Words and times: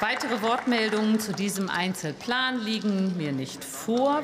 Weitere 0.00 0.42
Wortmeldungen 0.42 1.18
zu 1.18 1.32
diesem 1.32 1.68
Einzelplan 1.68 2.60
liegen 2.60 3.16
mir 3.16 3.32
nicht 3.32 3.64
vor. 3.64 4.22